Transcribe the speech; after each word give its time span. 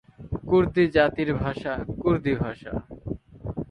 কুর্দি 0.49 0.83
জাতির 0.95 1.29
ভাষা 1.35 1.73
‘কুর্দি 2.01 2.33
ভাষা’। 2.35 2.73